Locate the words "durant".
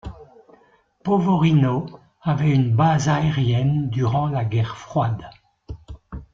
3.91-4.29